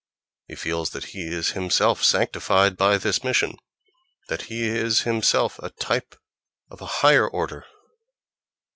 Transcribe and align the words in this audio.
He 0.47 0.55
feels 0.55 0.89
that 0.89 1.03
he 1.13 1.27
is 1.27 1.51
himself 1.51 2.03
sanctified 2.03 2.75
by 2.75 2.97
this 2.97 3.23
mission, 3.23 3.57
that 4.29 4.41
he 4.45 4.63
is 4.67 5.01
himself 5.01 5.59
a 5.59 5.69
type 5.69 6.15
of 6.71 6.81
a 6.81 6.87
higher 7.05 7.27
order!... 7.27 7.67